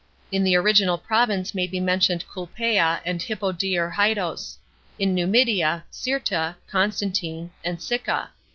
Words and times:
In 0.31 0.43
the 0.43 0.55
original 0.55 0.97
province 0.97 1.53
may 1.53 1.67
be 1.67 1.79
mentioned 1.79 2.25
Clii]>ea, 2.27 3.01
and 3.05 3.21
Hippo 3.21 3.51
Diarrhytos; 3.51 4.57
in 4.97 5.13
Numidia, 5.13 5.83
Cirta 5.91 6.55
(f 6.67 6.71
onstantin?) 6.73 7.51
and 7.63 7.79
Sicca. 7.79 8.31